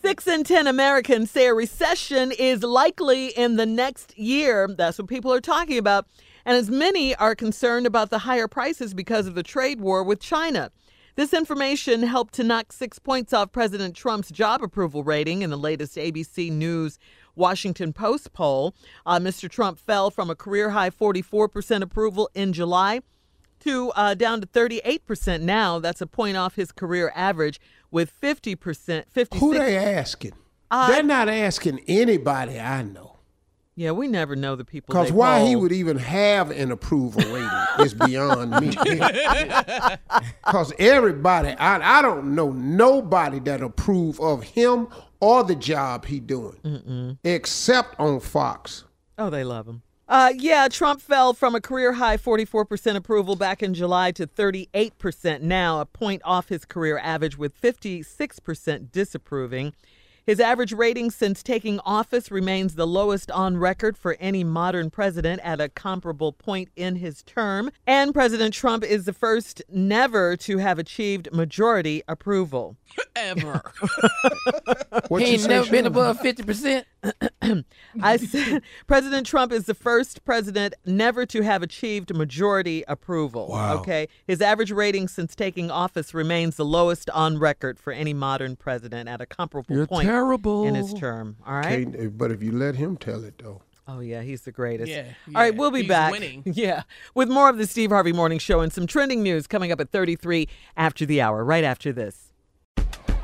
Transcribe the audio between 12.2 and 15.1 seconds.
to knock six points off President Trump's job approval